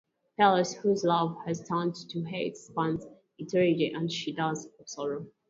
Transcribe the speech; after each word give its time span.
Pelleas, 0.39 0.73
whose 0.73 1.03
love 1.03 1.37
has 1.45 1.63
turned 1.69 1.93
to 2.09 2.23
hate, 2.23 2.57
spurns 2.57 3.05
Ettarde, 3.39 3.91
and 3.95 4.11
she 4.11 4.31
dies 4.33 4.65
of 4.79 4.89
sorrow. 4.89 5.27